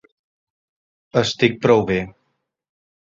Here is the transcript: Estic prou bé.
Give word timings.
Estic 1.23 1.61
prou 1.67 1.85
bé. 1.91 2.01